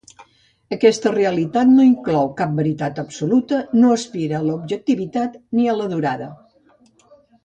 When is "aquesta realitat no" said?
0.75-1.83